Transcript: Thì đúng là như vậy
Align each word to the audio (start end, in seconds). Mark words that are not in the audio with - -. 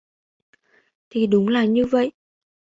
Thì 1.09 1.27
đúng 1.27 1.47
là 1.47 1.65
như 1.65 1.85
vậy 1.85 2.11